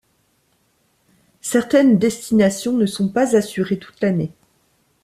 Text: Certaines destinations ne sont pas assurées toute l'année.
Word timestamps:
Certaines 1.41 1.99
destinations 1.99 2.73
ne 2.73 2.87
sont 2.87 3.09
pas 3.09 3.35
assurées 3.35 3.77
toute 3.77 4.01
l'année. 4.01 4.31